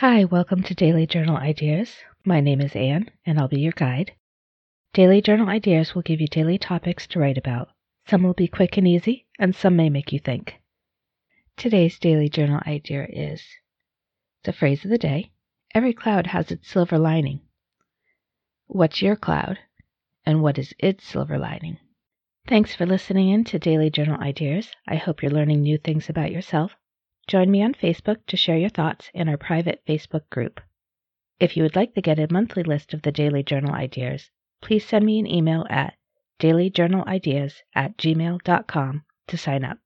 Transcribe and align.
Hi, 0.00 0.24
welcome 0.26 0.62
to 0.62 0.76
Daily 0.76 1.08
Journal 1.08 1.36
Ideas. 1.36 1.96
My 2.24 2.38
name 2.38 2.60
is 2.60 2.76
Anne, 2.76 3.10
and 3.26 3.36
I'll 3.36 3.48
be 3.48 3.58
your 3.58 3.72
guide. 3.72 4.12
Daily 4.92 5.20
Journal 5.20 5.48
Ideas 5.48 5.92
will 5.92 6.02
give 6.02 6.20
you 6.20 6.28
daily 6.28 6.56
topics 6.56 7.04
to 7.08 7.18
write 7.18 7.36
about. 7.36 7.70
Some 8.06 8.22
will 8.22 8.32
be 8.32 8.46
quick 8.46 8.76
and 8.76 8.86
easy, 8.86 9.26
and 9.40 9.56
some 9.56 9.74
may 9.74 9.90
make 9.90 10.12
you 10.12 10.20
think. 10.20 10.60
Today's 11.56 11.98
Daily 11.98 12.28
Journal 12.28 12.60
idea 12.64 13.08
is 13.10 13.42
the 14.44 14.52
phrase 14.52 14.84
of 14.84 14.92
the 14.92 14.98
day 14.98 15.32
Every 15.74 15.92
cloud 15.92 16.28
has 16.28 16.52
its 16.52 16.68
silver 16.68 16.96
lining. 16.96 17.40
What's 18.68 19.02
your 19.02 19.16
cloud, 19.16 19.58
and 20.24 20.42
what 20.42 20.58
is 20.58 20.74
its 20.78 21.04
silver 21.04 21.38
lining? 21.38 21.76
Thanks 22.46 22.72
for 22.72 22.86
listening 22.86 23.30
in 23.30 23.42
to 23.46 23.58
Daily 23.58 23.90
Journal 23.90 24.20
Ideas. 24.20 24.70
I 24.86 24.94
hope 24.94 25.24
you're 25.24 25.32
learning 25.32 25.62
new 25.62 25.76
things 25.76 26.08
about 26.08 26.30
yourself. 26.30 26.76
Join 27.28 27.50
me 27.50 27.62
on 27.62 27.74
Facebook 27.74 28.24
to 28.28 28.38
share 28.38 28.56
your 28.56 28.70
thoughts 28.70 29.10
in 29.12 29.28
our 29.28 29.36
private 29.36 29.82
Facebook 29.86 30.28
group. 30.30 30.62
If 31.38 31.58
you 31.58 31.62
would 31.62 31.76
like 31.76 31.94
to 31.94 32.00
get 32.00 32.18
a 32.18 32.32
monthly 32.32 32.62
list 32.62 32.94
of 32.94 33.02
the 33.02 33.12
Daily 33.12 33.42
Journal 33.42 33.74
Ideas, 33.74 34.30
please 34.62 34.86
send 34.86 35.04
me 35.04 35.18
an 35.18 35.26
email 35.26 35.66
at 35.68 35.94
dailyjournalideas 36.40 37.56
at 37.74 37.98
gmail.com 37.98 39.04
to 39.26 39.36
sign 39.36 39.62
up. 39.62 39.78